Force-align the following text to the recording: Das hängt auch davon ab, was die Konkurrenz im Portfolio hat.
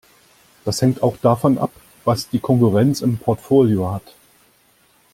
Das 0.65 0.81
hängt 0.81 1.03
auch 1.03 1.15
davon 1.17 1.59
ab, 1.59 1.69
was 2.05 2.27
die 2.27 2.39
Konkurrenz 2.39 3.01
im 3.01 3.19
Portfolio 3.19 3.91
hat. 3.93 4.15